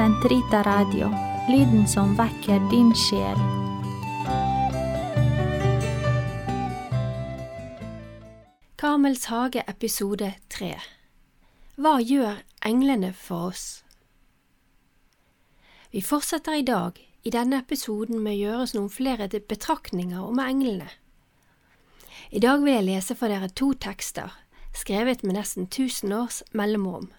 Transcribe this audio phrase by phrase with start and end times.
[0.00, 1.10] Sentrita Radio,
[1.48, 3.36] lyden som vekker din sjel.
[8.80, 10.70] Kamels hage episode 3
[11.76, 13.66] Hva gjør englene for oss?
[15.92, 20.88] Vi fortsetter i dag i denne episoden med å oss noen flere betraktninger om englene.
[22.32, 24.32] I dag vil jeg lese for dere to tekster,
[24.72, 27.12] skrevet med nesten tusen års mellomrom.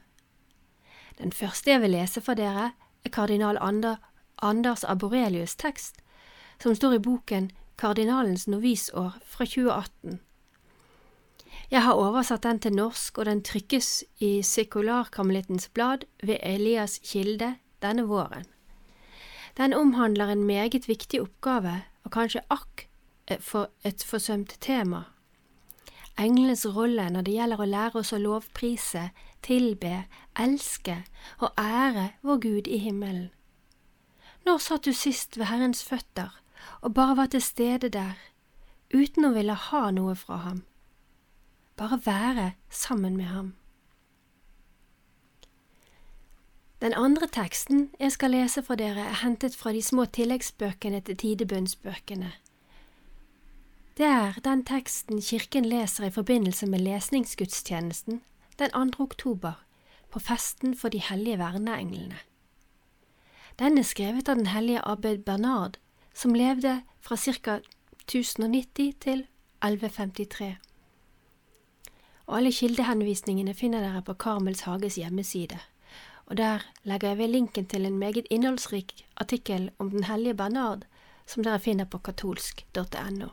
[1.18, 2.72] Den første jeg vil lese for dere,
[3.06, 3.96] er kardinal Ander,
[4.42, 6.02] Anders Aborelius' tekst,
[6.60, 10.20] som står i boken Kardinalens novisår fra 2018.
[11.72, 17.56] Jeg har oversatt den til norsk, og den trykkes i Sekularkarmelittens blad ved Elias Kilde
[17.82, 18.46] denne våren.
[19.58, 22.88] Den omhandler en meget viktig oppgave, og kanskje akk
[23.40, 25.04] for et forsømt tema.
[26.20, 29.10] Englenes rolle når det gjelder å lære oss å lovprise,
[29.44, 30.06] tilbe,
[30.40, 31.04] elske
[31.38, 33.30] og ære vår Gud i himmelen.
[34.46, 36.42] Når satt du sist ved Herrens føtter
[36.82, 38.18] og bare var til stede der,
[38.94, 40.64] uten å ville ha noe fra ham?
[41.78, 43.54] Bare være sammen med ham.
[46.82, 51.18] Den andre teksten jeg skal lese for dere, er hentet fra de små tilleggsbøkene til
[51.18, 52.32] tidebønnsbøkene.
[53.98, 58.22] Det er den teksten kirken leser i forbindelse med lesningsgudstjenesten
[58.60, 59.04] den 2.
[59.04, 59.54] oktober,
[60.12, 62.20] på festen for de hellige verneenglene.
[63.60, 65.78] Den er skrevet av den hellige abbed Bernard,
[66.14, 67.60] som levde fra ca.
[68.08, 69.26] 1090 til
[69.64, 70.56] 1153.
[72.26, 75.60] Og alle kildehenvisningene finner dere på Karmels Hages hjemmeside,
[76.26, 80.86] og der legger jeg ved linken til en meget innholdsrik artikkel om den hellige Bernard,
[81.26, 83.28] som dere finner på katolsk.no.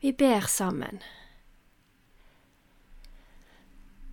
[0.00, 1.02] Vi ber sammen.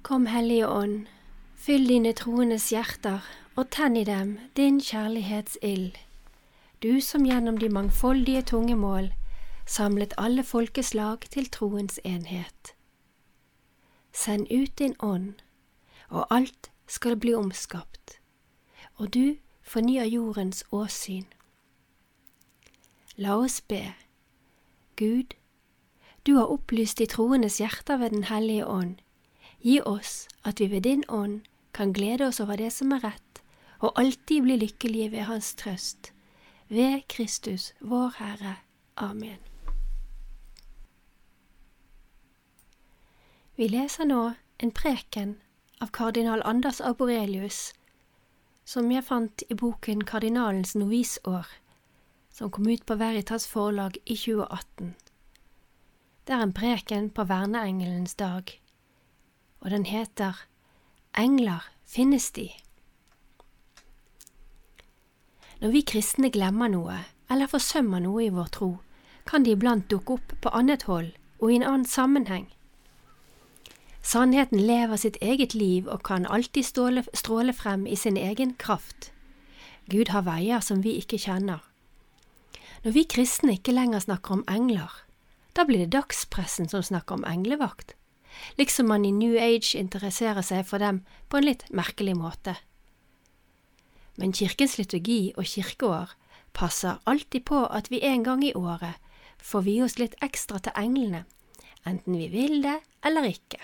[0.05, 1.07] Kom, Hellige Ånd,
[1.57, 3.23] fyll dine troendes hjerter
[3.57, 5.95] og tenn i dem din kjærlighetsild,
[6.83, 9.07] du som gjennom de mangfoldige tungemål
[9.65, 12.75] samlet alle folkeslag til troens enhet.
[14.13, 15.41] Send ut din ånd,
[16.09, 18.19] og alt skal bli omskapt,
[19.01, 21.25] og du fornyer jordens åsyn.
[23.17, 23.95] La oss be.
[25.01, 25.33] Gud,
[26.27, 29.01] du har opplyst de troendes hjerter ved Den hellige ånd
[29.65, 31.41] Gi oss at vi ved din ånd
[31.73, 33.39] kan glede oss over det som er rett,
[33.81, 36.11] og alltid bli lykkelige ved Hans trøst.
[36.67, 38.55] Ved Kristus, vår Herre.
[38.95, 39.39] Amen.
[43.55, 45.31] Vi leser nå en preken
[45.81, 47.73] av kardinal Anders Aborelius,
[48.65, 51.47] som jeg fant i boken Kardinalens novisår,
[52.29, 54.93] som kom ut på Veritas forlag i 2018.
[56.27, 58.53] Det er en preken på verneengelens dag
[59.65, 60.45] og den heter
[61.17, 62.51] Engler finnes de?
[65.61, 66.99] Når vi kristne glemmer noe
[67.33, 68.69] eller forsømmer noe i vår tro,
[69.25, 72.45] kan de iblant dukke opp på annet hold og i en annen sammenheng.
[74.05, 79.09] Sannheten lever sitt eget liv og kan alltid ståle, stråle frem i sin egen kraft.
[79.89, 81.65] Gud har veier som vi ikke kjenner.
[82.85, 84.93] Når vi kristne ikke lenger snakker om engler,
[85.57, 87.95] da blir det dagspressen som snakker om englevakt
[88.59, 92.55] liksom man i New Age interesserer seg for dem på en litt merkelig måte.
[94.15, 96.15] Men kirkens liturgi og kirkeår
[96.55, 99.01] passer alltid på at vi en gang i året
[99.43, 101.25] får vie oss litt ekstra til englene,
[101.85, 103.59] enten vi vil det eller ikke.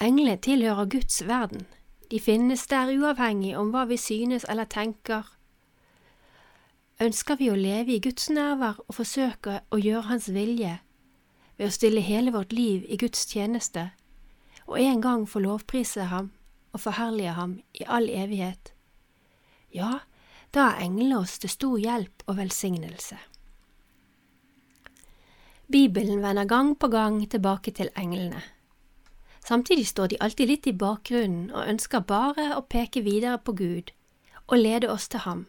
[0.00, 1.66] Englene tilhører Guds verden,
[2.10, 5.26] de finnes der uavhengig om hva vi synes eller tenker.
[7.00, 10.78] Ønsker vi å leve i Guds nærvær og forsøke å gjøre Hans vilje,
[11.60, 13.90] ved å stille hele vårt liv i Guds tjeneste,
[14.64, 16.30] og en gang få lovprise ham
[16.72, 18.72] og forherlige ham i all evighet,
[19.76, 19.98] ja,
[20.56, 23.18] da er englene oss til stor hjelp og velsignelse.
[25.70, 28.40] Bibelen vender gang på gang tilbake til englene.
[29.44, 33.92] Samtidig står de alltid litt i bakgrunnen og ønsker bare å peke videre på Gud
[34.48, 35.46] og lede oss til ham.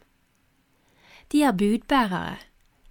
[1.32, 2.38] De er budbærere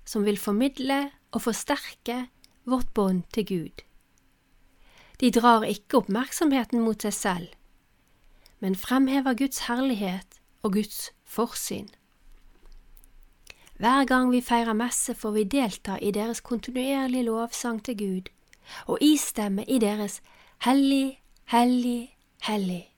[0.09, 2.25] som vil formidle og forsterke
[2.65, 3.85] vårt bånd til Gud.
[5.21, 7.49] De drar ikke oppmerksomheten mot seg selv,
[8.61, 11.89] men fremhever Guds herlighet og Guds forsyn.
[13.81, 18.29] Hver gang vi feirer messe, får vi delta i deres kontinuerlige lovsang til Gud
[18.87, 20.21] og istemme i deres
[20.61, 22.91] Hellig, hellig, hellig.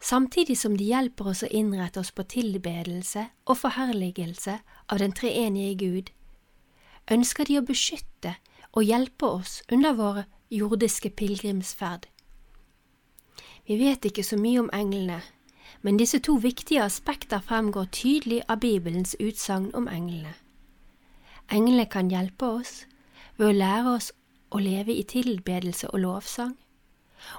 [0.00, 4.54] Samtidig som de hjelper oss å innrette oss på tilbedelse og forherligelse
[4.88, 6.08] av den treenige Gud,
[7.10, 8.34] ønsker de å beskytte
[8.72, 12.06] og hjelpe oss under våre jordiske pilegrimsferd.
[13.66, 15.22] Vi vet ikke så mye om englene,
[15.82, 20.34] men disse to viktige aspekter fremgår tydelig av Bibelens utsagn om englene.
[21.50, 22.86] Englene kan hjelpe oss
[23.36, 24.12] ved å lære oss
[24.50, 26.56] å leve i tilbedelse og lovsang,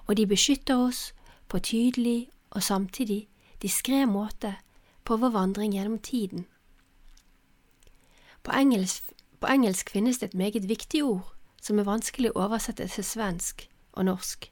[0.08, 1.14] og de beskytter oss
[1.48, 3.28] på tydelig og samtidig
[3.62, 4.56] diskré måte
[5.04, 6.46] på vår vandring gjennom tiden.
[8.44, 12.88] På engelsk, på engelsk finnes det et meget viktig ord som er vanskelig å oversette
[12.88, 14.52] til svensk og norsk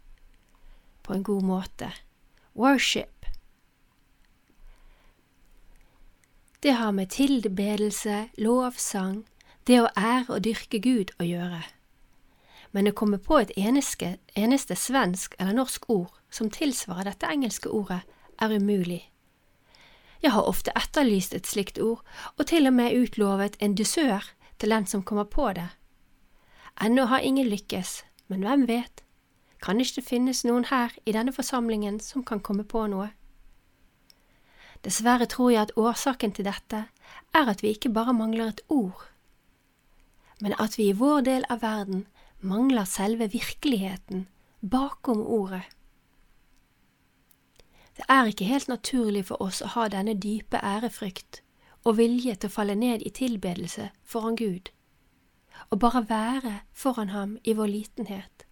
[1.05, 1.91] på en god måte.
[2.55, 3.25] Worship.
[6.63, 9.25] Det har med tilbedelse, lovsang,
[9.67, 11.61] det å ære og dyrke Gud å gjøre.
[12.71, 17.69] Men å komme på et eneste, eneste svensk eller norsk ord som tilsvarer dette engelske
[17.69, 18.01] ordet,
[18.41, 19.11] er umulig.
[20.23, 22.01] Jeg har ofte etterlyst et slikt ord,
[22.37, 24.25] og til og med utlovet en dusør
[24.59, 25.67] til den som kommer på det.
[26.81, 29.03] Ennå har ingen lykkes, men hvem vet,
[29.61, 33.09] kan ikke det finnes noen her i denne forsamlingen som kan komme på noe?
[34.85, 36.83] Dessverre tror jeg at årsaken til dette
[37.33, 39.07] er at vi ikke bare mangler et ord,
[40.41, 42.05] men at vi i vår del av verden
[42.41, 44.27] mangler selve virkeligheten
[44.61, 45.63] bakom ordet.
[47.95, 51.44] Det er ikke helt naturlig for oss å ha denne dype ærefrykt
[51.85, 54.73] og vilje til å falle ned i tilbedelse foran Gud,
[55.69, 58.45] og bare være foran ham i vår litenhet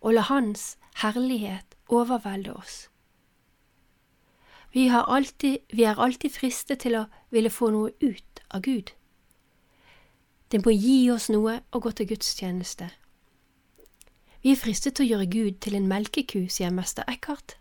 [0.00, 2.88] og la Hans herlighet overvelde oss.
[4.72, 8.92] Vi, alltid, vi er alltid fristet til å ville få noe ut av Gud.
[10.52, 12.90] Det må gi oss noe å gå til gudstjeneste.
[14.42, 17.56] Vi er fristet til å gjøre Gud til en melkeku, sier mester Eckhart.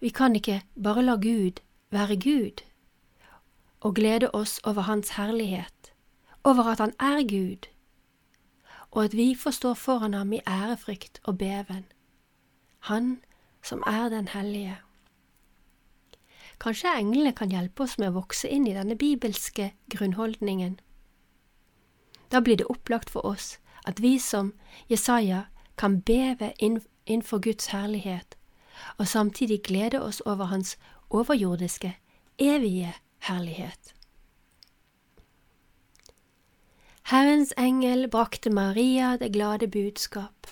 [0.00, 2.64] Vi kan ikke bare la Gud være Gud
[3.80, 5.92] og glede oss over Hans herlighet,
[6.44, 7.68] over at Han er Gud,
[8.90, 11.84] og at vi får stå foran ham i ærefrykt og beven,
[12.78, 13.20] Han
[13.62, 14.78] som er den hellige.
[16.60, 20.80] Kanskje englene kan hjelpe oss med å vokse inn i denne bibelske grunnholdningen.
[22.32, 24.52] Da blir det opplagt for oss at vi som
[24.90, 25.44] Jesaja
[25.78, 28.37] kan beve innenfor Guds herlighet,
[28.98, 30.78] og samtidig glede oss over Hans
[31.10, 31.96] overjordiske,
[32.38, 33.94] evige herlighet.
[37.08, 40.46] Herrens engel brakte Maria det glade budskap.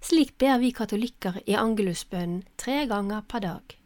[0.00, 3.76] Slik ber vi katolikker i angelusbønnen tre ganger per dag.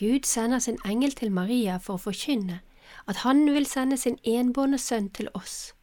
[0.00, 2.60] Gud sender sin engel til Maria for å forkynne
[3.06, 5.74] at han vil sende sin enbårne sønn til oss,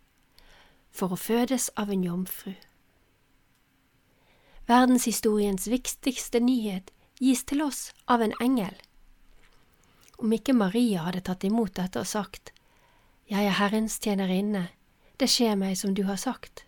[0.91, 2.55] for å fødes av en jomfru.
[4.67, 6.89] Verdenshistoriens viktigste nyhet
[7.23, 8.73] gis til oss av en engel.
[10.19, 12.51] Om ikke Maria hadde tatt imot dette og sagt,
[13.31, 14.65] Jeg er Herrens tjenerinne,
[15.15, 16.65] det skjer meg som du har sagt.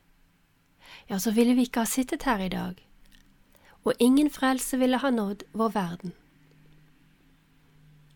[1.10, 2.80] Ja, så ville vi ikke ha sittet her i dag,
[3.84, 6.14] og ingen frelse ville ha nådd vår verden.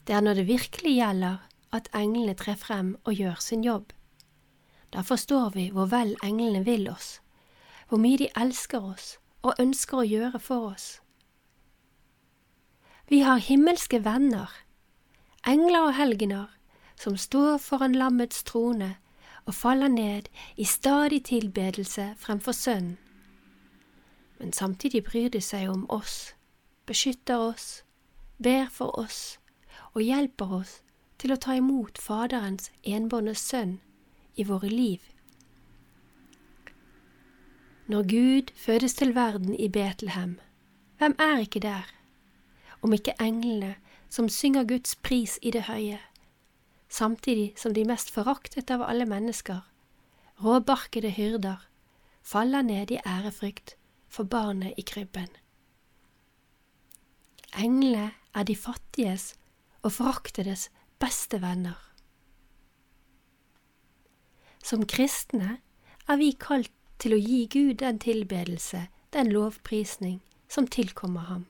[0.08, 1.44] Det er når det virkelig gjelder
[1.76, 3.92] at englene trer frem og gjør sin jobb.
[4.96, 7.20] Da forstår vi hvor vel englene vil oss,
[7.90, 10.88] hvor mye de elsker oss og ønsker å gjøre for oss.
[13.12, 14.50] Vi har himmelske venner,
[15.48, 16.48] engler og helgener,
[16.96, 18.96] som står foran lammets trone
[19.46, 22.98] og faller ned i stadig tilbedelse fremfor Sønnen.
[24.40, 26.34] Men samtidig bryr de seg om oss,
[26.86, 27.84] beskytter oss,
[28.44, 29.38] ber for oss
[29.94, 30.82] og hjelper oss
[31.22, 33.78] til å ta imot Faderens enbårne sønn
[34.36, 35.00] i våre liv.
[37.88, 40.40] Når Gud fødes til verden i Betlehem,
[40.98, 41.94] hvem er ikke der,
[42.82, 43.76] om ikke englene
[44.10, 46.00] som synger Guds pris i det høye?
[46.94, 49.64] samtidig som de mest foraktet av alle mennesker,
[50.44, 51.64] råbarkede hyrder,
[52.22, 53.76] faller ned i ærefrykt
[54.14, 55.32] for barnet i krybben.
[57.58, 59.34] Englene er de fattiges
[59.82, 60.70] og foraktedes
[61.02, 61.78] beste venner.
[64.64, 65.58] Som kristne
[66.08, 66.72] er vi kalt
[67.04, 71.48] til å gi Gud den tilbedelse, den lovprisning, som tilkommer ham.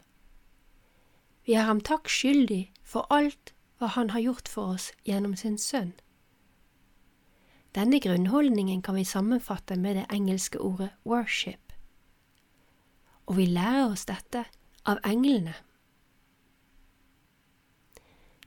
[1.45, 5.57] Vi er ham takk skyldig for alt hva Han har gjort for oss gjennom sin
[5.59, 5.91] sønn.
[7.75, 11.73] Denne grunnholdningen kan vi sammenfatte med det engelske ordet worship,
[13.25, 14.45] og vi lærer oss dette
[14.85, 15.55] av englene.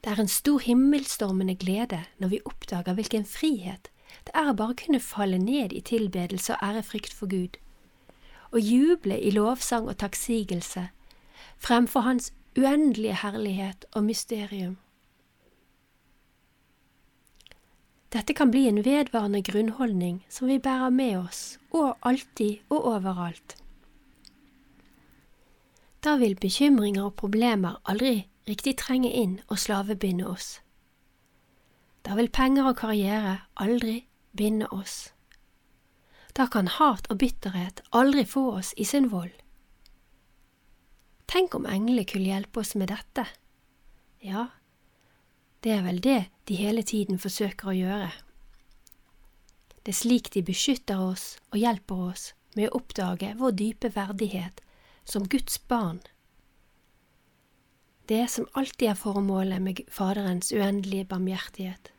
[0.01, 3.91] Det er en stor himmelstormende glede når vi oppdager hvilken frihet
[4.25, 7.57] det er å bare kunne falle ned i tilbedelse og ærefrykt for Gud,
[8.51, 10.89] og juble i lovsang og takksigelse
[11.57, 14.77] fremfor Hans uendelige herlighet og mysterium.
[18.13, 23.57] Dette kan bli en vedvarende grunnholdning som vi bærer med oss, og alltid og overalt.
[26.03, 30.61] Da vil bekymringer og problemer aldri riktig trenge inn og slavebinde oss.
[32.05, 34.06] Da vil penger og karriere aldri
[34.37, 35.11] binde oss.
[36.37, 39.33] Da kan hat og bitterhet aldri få oss i sin vold.
[41.27, 43.25] Tenk om englene kunne hjelpe oss med dette.
[44.23, 44.47] Ja,
[45.65, 48.11] det er vel det de hele tiden forsøker å gjøre.
[49.81, 54.61] Det er slik de beskytter oss og hjelper oss med å oppdage vår dype verdighet
[55.07, 56.01] som Guds barn.
[58.07, 61.91] Det som alltid er formålet med Faderens uendelige barmhjertighet,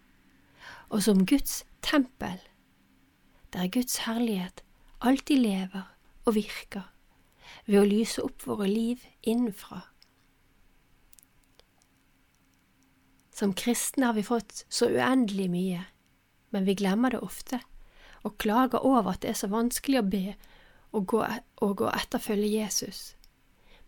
[0.89, 2.41] og som Guds tempel,
[3.53, 4.63] der Guds herlighet
[5.01, 5.87] alltid lever
[6.27, 6.91] og virker
[7.67, 9.81] ved å lyse opp våre liv innenfra.
[13.33, 15.83] Som kristne har vi fått så uendelig mye,
[16.51, 17.63] men vi glemmer det ofte
[18.27, 20.25] og klager over at det er så vanskelig å be
[20.93, 21.23] og gå,
[21.63, 23.15] og gå etterfølge Jesus.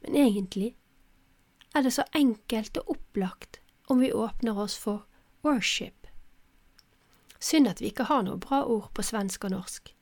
[0.01, 0.75] Men egentlig
[1.75, 5.05] er det så enkelt og opplagt om vi åpner oss for
[5.43, 6.00] worship.
[7.41, 9.95] Synd at vi ikke har noe bra ord på svensk og norsk.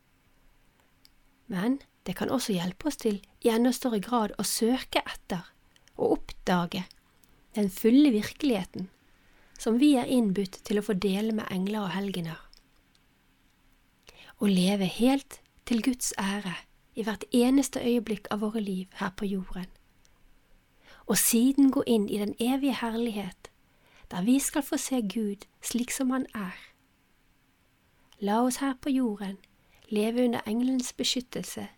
[1.48, 5.46] Men det kan også hjelpe oss til i enda større grad å søke etter
[5.96, 6.84] og oppdage
[7.56, 8.88] den fulle virkeligheten
[9.58, 12.38] som vi er innbudt til å få dele med engler og helgener.
[14.38, 16.54] Å leve helt til Guds ære
[16.94, 19.66] i hvert eneste øyeblikk av våre liv her på jorden.
[21.10, 23.50] Og siden gå inn i den evige herlighet,
[24.10, 26.56] der vi skal få se Gud slik som Han er.
[28.20, 29.36] La oss her på jorden
[29.88, 31.68] leve under engelens beskyttelse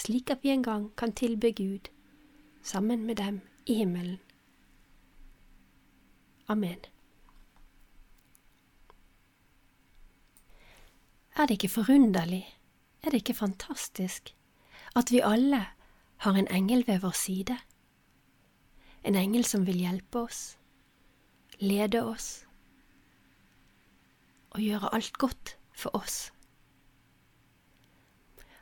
[0.00, 1.90] slik at vi en gang kan tilbe Gud
[2.62, 4.18] sammen med dem i himmelen.
[6.48, 6.78] Amen.
[11.36, 12.58] Er det ikke forunderlig,
[13.02, 14.34] er det ikke fantastisk,
[14.96, 15.66] at vi alle
[16.16, 17.58] har en engel ved vår side?
[19.04, 20.58] En engel som vil hjelpe oss,
[21.58, 22.46] lede oss
[24.50, 26.30] og gjøre alt godt for oss.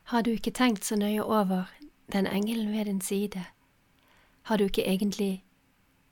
[0.09, 1.69] Har du ikke tenkt så nøye over
[2.13, 3.45] den engelen ved din side?
[4.43, 5.45] Har du ikke egentlig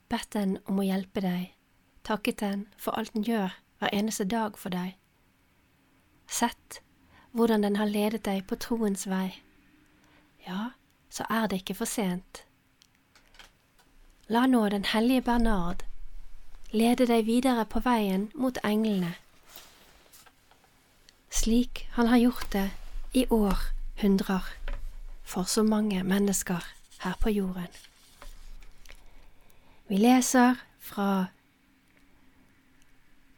[0.09, 1.53] bedt den om å hjelpe deg,
[2.03, 4.93] takket den for alt den gjør hver eneste dag for deg?
[6.27, 6.81] Sett
[7.31, 9.31] hvordan den har ledet deg på troens vei.
[10.47, 10.77] Ja,
[11.09, 12.43] så er det ikke for sent.
[14.27, 15.83] La nå Den hellige Bernard
[16.71, 19.13] lede deg videre på veien mot englene,
[21.37, 22.69] slik han har gjort det
[23.13, 23.57] i år
[24.01, 24.45] hundrer
[25.23, 26.65] for så mange mennesker
[27.03, 27.69] her på jorden.
[29.87, 31.27] Vi leser fra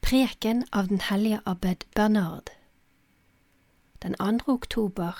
[0.01, 2.49] Preken av den hellige abbed Bernard
[4.01, 4.53] den 2.
[4.53, 5.13] oktober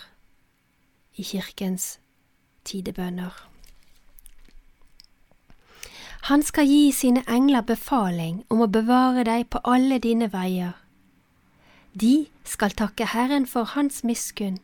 [1.15, 1.99] i kirkens
[2.65, 3.49] tidebønner.
[6.21, 10.73] Han skal gi sine engler befaling om å bevare deg på alle dine veier.
[12.01, 14.59] De skal takke Herren for Hans miskunn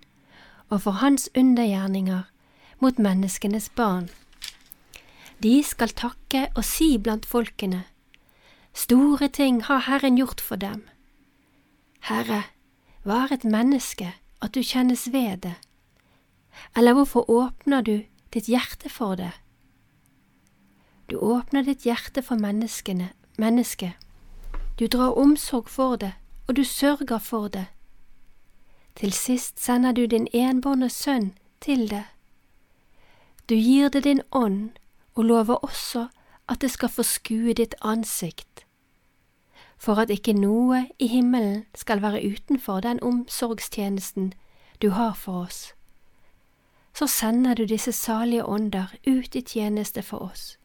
[0.69, 2.23] og for hans undergjerninger
[2.79, 4.09] mot menneskenes barn.
[5.43, 7.83] De skal takke og si blant folkene,
[8.75, 10.81] Store ting har Herren gjort for dem.
[11.99, 12.43] Herre,
[13.05, 15.53] er et menneske at du kjennes ved det?
[16.75, 19.31] Eller hvorfor åpner du ditt hjerte for det?
[21.09, 23.93] Du åpner ditt hjerte for menneskene, mennesket.
[24.79, 26.11] Du drar omsorg for det,
[26.47, 27.65] og du sørger for det.
[28.95, 32.03] Til sist sender du din enbårne sønn til det.
[33.49, 34.69] Du gir det din ånd
[35.15, 36.07] og lover også
[36.49, 38.65] at det skal få skue ditt ansikt,
[39.77, 44.33] for at ikke noe i himmelen skal være utenfor den omsorgstjenesten
[44.81, 45.73] du har for oss.
[46.93, 50.57] Så sender du disse salige ånder ut i tjeneste for oss.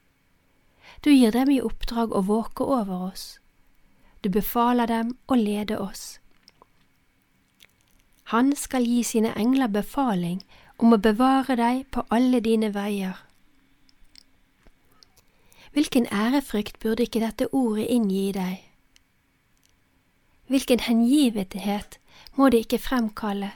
[1.04, 3.39] Du gir dem i oppdrag å våke over oss.
[4.20, 6.18] Du befaler dem å lede oss.
[8.30, 10.42] Han skal gi sine engler befaling
[10.78, 13.16] om å bevare deg på alle dine veier.
[15.72, 18.60] Hvilken ærefrykt burde ikke dette ordet inngi deg?
[20.50, 21.98] Hvilken hengivenhet
[22.34, 23.52] må det ikke fremkalle,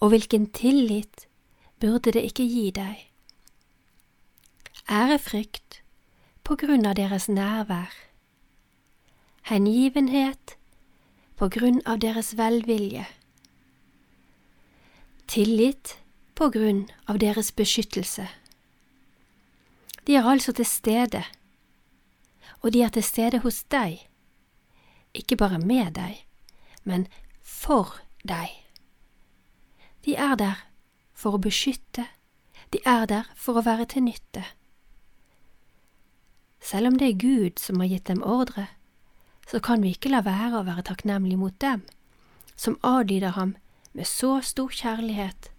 [0.00, 1.28] og hvilken tillit
[1.80, 3.04] burde det ikke gi deg?
[4.90, 5.80] Ærefrykt
[6.44, 7.94] på grunn av deres nærvær,
[9.50, 10.56] hengivenhet
[11.36, 13.06] på grunn av deres velvilje
[15.26, 15.98] tillit
[16.34, 18.28] på grunn av deres beskyttelse.
[20.04, 21.22] De er altså til stede,
[22.60, 24.04] og de er til stede hos deg,
[25.14, 26.20] ikke bare med deg,
[26.84, 27.06] men
[27.42, 28.52] for deg.
[30.04, 30.66] De er der
[31.14, 32.06] for å beskytte,
[32.70, 34.44] de er der for å være til nytte.
[36.60, 38.68] Selv om det er Gud som har gitt dem ordre,
[39.50, 41.82] så kan vi ikke la være å være takknemlige mot dem,
[42.56, 43.56] som adlyder ham
[43.92, 45.50] med så stor kjærlighet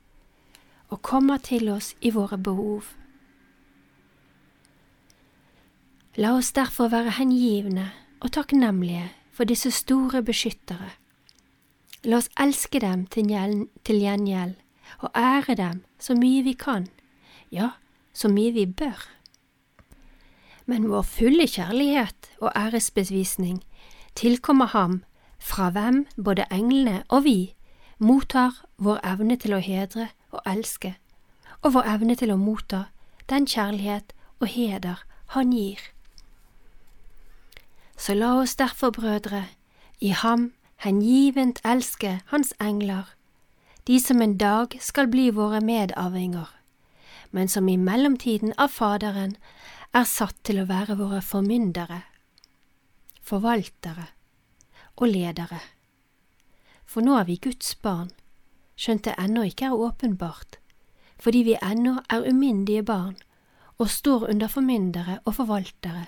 [0.90, 2.92] og kommer til oss i våre behov.
[6.16, 7.90] La oss derfor være hengivne
[8.22, 10.94] og takknemlige for disse store beskyttere.
[12.06, 13.34] La oss elske dem til
[14.00, 14.56] gjengjeld
[15.02, 16.88] og ære dem så mye vi kan,
[17.52, 17.74] ja,
[18.14, 19.10] så mye vi bør.
[20.66, 23.60] Men vår fulle kjærlighet og æresbevisning
[24.16, 25.04] tilkommer ham,
[25.40, 27.54] fra hvem både englene og vi
[28.00, 30.96] mottar vår evne til å hedre og elske,
[31.62, 32.86] og vår evne til å motta
[33.30, 35.04] den kjærlighet og heder
[35.34, 35.80] Han gir.
[37.98, 39.46] Så la oss derfor, brødre,
[40.00, 43.16] i ham hengivent elske Hans engler,
[43.88, 46.50] de som en dag skal bli våre medarvinger,
[47.32, 49.36] men som i mellomtiden av Faderen
[49.94, 52.04] er satt til å være våre formyndere,
[53.26, 54.12] forvaltere
[54.96, 55.60] og ledere.
[56.86, 58.12] For nå er vi Guds barn,
[58.78, 60.60] skjønt det ennå ikke er åpenbart,
[61.18, 63.16] fordi vi ennå er umyndige barn
[63.82, 66.06] og står under formyndere og forvaltere,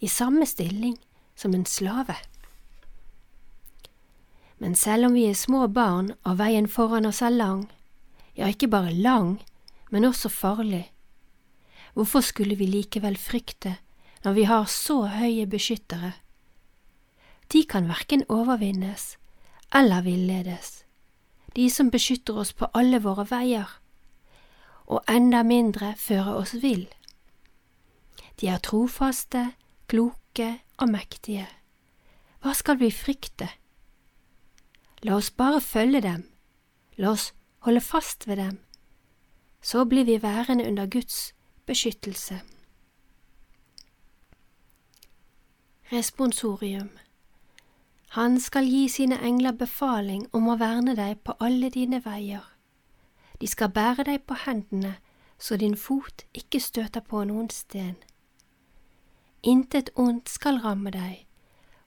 [0.00, 0.96] i samme stilling
[1.36, 2.16] som en slave.
[4.58, 7.68] Men selv om vi er små barn og veien foran oss er lang,
[8.36, 9.38] ja, ikke bare lang,
[9.90, 10.90] men også farlig,
[11.94, 13.76] hvorfor skulle vi likevel frykte
[14.24, 16.12] når vi har så høye beskyttere?
[17.52, 19.16] De kan verken overvinnes
[19.74, 20.84] eller villedes,
[21.56, 23.70] de som beskytter oss på alle våre veier,
[24.86, 26.86] og enda mindre føre oss vill.
[28.40, 29.50] De er trofaste,
[29.90, 31.48] kloke og mektige.
[32.40, 33.50] Hva skal vi frykte?
[35.02, 36.24] La oss bare følge dem,
[36.96, 37.32] la oss
[37.66, 38.58] holde fast ved dem,
[39.62, 41.34] så blir vi værende under Guds
[41.66, 42.40] beskyttelse.
[45.92, 46.90] Responsorium
[48.16, 52.46] Han skal gi sine engler befaling om å verne deg på alle dine veier.
[53.40, 54.96] De skal bære deg på hendene
[55.40, 57.96] så din fot ikke støter på noen sten.
[59.42, 61.24] Intet ondt skal ramme deg,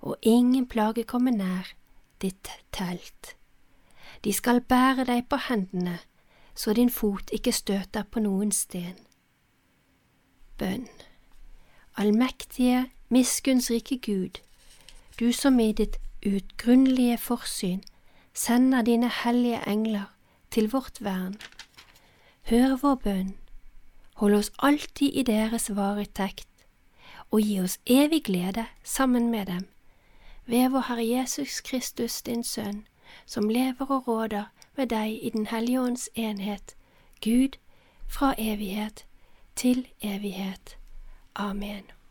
[0.02, 1.76] og ingen plage komme nær
[2.22, 3.36] ditt telt.
[4.24, 6.00] De skal bære deg på hendene,
[6.56, 8.98] så din fot ikke støter på noen sten.
[10.58, 10.88] Bønn
[11.98, 14.42] Allmektige, miskunnsrike Gud,
[15.20, 17.82] du som i ditt utgrunnelige forsyn
[18.34, 20.14] sender dine hellige engler
[20.52, 21.36] til vårt vern.
[22.50, 23.38] Hør vår bønn,
[24.16, 26.50] hold oss alltid i deres varetekt,
[27.32, 29.68] og gi oss evig glede sammen med dem,
[30.46, 32.88] ved vår Herre Jesus Kristus, din Sønn,
[33.26, 34.44] som lever og råder
[34.78, 36.76] med deg i Den hellige ånds enhet,
[37.24, 37.58] Gud,
[38.08, 39.06] fra evighet
[39.56, 40.78] til evighet.
[41.36, 42.03] Amen.